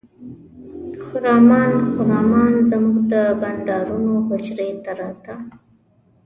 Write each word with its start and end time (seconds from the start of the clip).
خرامان 1.05 1.71
خرامان 1.93 2.53
زموږ 2.69 2.95
د 3.11 3.13
بانډارونو 3.41 4.13
حجرې 4.27 4.69
ته 4.83 4.91
راته. 4.99 5.35